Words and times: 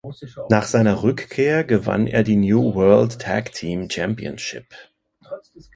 Nach 0.49 0.63
seiner 0.65 1.03
Rückkehr 1.03 1.63
gewann 1.63 2.07
er 2.07 2.23
die 2.23 2.35
New 2.35 2.73
World 2.73 3.19
Tag 3.19 3.51
Team 3.51 3.87
Championship. 3.87 4.65